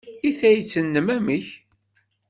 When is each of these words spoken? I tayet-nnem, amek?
I 0.27 0.31
tayet-nnem, 0.39 1.07
amek? 1.15 1.47